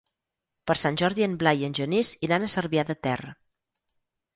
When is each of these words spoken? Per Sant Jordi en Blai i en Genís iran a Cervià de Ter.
Per 0.71 0.75
Sant 0.83 0.97
Jordi 1.01 1.27
en 1.27 1.37
Blai 1.45 1.63
i 1.65 1.69
en 1.69 1.77
Genís 1.83 2.13
iran 2.31 2.49
a 2.49 2.53
Cervià 2.59 2.91
de 2.93 3.01
Ter. 3.09 3.19